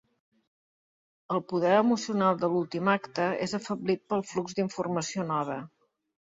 El 1.35 1.43
poder 1.51 1.73
emocional 1.81 2.39
de 2.45 2.49
l'últim 2.53 2.89
acte 2.95 3.27
és 3.49 3.53
afeblit 3.59 4.03
pel 4.15 4.25
flux 4.31 4.59
d'informació 4.63 5.29
nova. 5.35 5.61